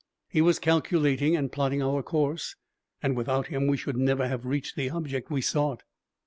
He 0.27 0.41
was 0.41 0.57
calculating 0.57 1.35
and 1.35 1.51
plotting 1.51 1.83
our 1.83 2.01
course 2.01 2.55
and, 3.03 3.15
without 3.15 3.49
him, 3.49 3.67
we 3.67 3.77
should 3.77 3.97
never 3.97 4.27
have 4.27 4.47
reached 4.47 4.75
the 4.75 4.89
object 4.89 5.29
we 5.29 5.41
sought. 5.41 5.83